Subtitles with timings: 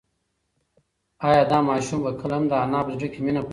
[1.27, 3.49] ایا دا ماشوم به کله هم د انا په زړه کې مینه پیدا کړي؟